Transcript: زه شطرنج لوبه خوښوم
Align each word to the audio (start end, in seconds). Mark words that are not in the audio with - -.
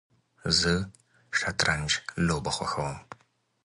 زه 0.59 0.73
شطرنج 1.37 1.89
لوبه 2.27 2.51
خوښوم 2.55 2.95